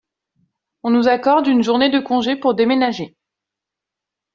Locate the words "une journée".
1.45-1.91